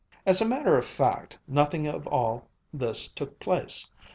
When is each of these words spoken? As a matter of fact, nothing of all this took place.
As 0.25 0.41
a 0.41 0.45
matter 0.47 0.75
of 0.75 0.83
fact, 0.83 1.37
nothing 1.47 1.85
of 1.85 2.07
all 2.07 2.47
this 2.73 3.07
took 3.07 3.39
place. 3.39 3.91